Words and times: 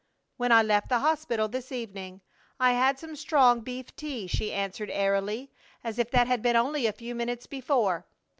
"When 0.37 0.51
I 0.51 0.63
left 0.63 0.89
the 0.89 0.97
hospital 0.97 1.47
this 1.47 1.71
evening. 1.71 2.21
I 2.59 2.71
had 2.73 2.97
some 2.97 3.15
strong 3.15 3.59
beef 3.61 3.95
tea," 3.95 4.25
she 4.25 4.51
answered, 4.51 4.89
airily, 4.89 5.51
as 5.83 5.99
if 5.99 6.09
that 6.09 6.25
had 6.25 6.41
been 6.41 6.55
only 6.55 6.87
a 6.87 6.91
few 6.91 7.13
minutes 7.13 7.45
before. 7.45 8.07